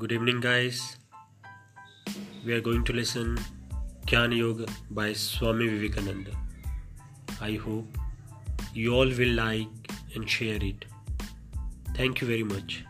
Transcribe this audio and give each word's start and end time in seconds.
Good 0.00 0.12
evening, 0.12 0.40
guys. 0.40 0.96
We 2.42 2.54
are 2.54 2.60
going 2.62 2.84
to 2.84 2.92
listen 2.98 3.38
Gyan 4.06 4.34
Yoga 4.34 4.64
by 4.90 5.12
Swami 5.12 5.66
Vivekananda. 5.68 6.30
I 7.38 7.50
hope 7.64 7.98
you 8.72 8.94
all 8.94 9.10
will 9.18 9.34
like 9.40 9.90
and 10.14 10.30
share 10.36 10.62
it. 10.68 10.86
Thank 11.98 12.22
you 12.22 12.28
very 12.28 12.44
much. 12.44 12.82